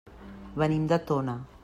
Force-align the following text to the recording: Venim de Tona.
Venim 0.63 0.87
de 0.93 0.99
Tona. 1.11 1.39